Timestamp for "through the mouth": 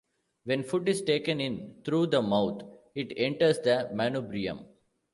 1.85-2.63